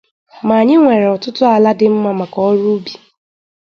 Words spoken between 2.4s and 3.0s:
ọrụ ubi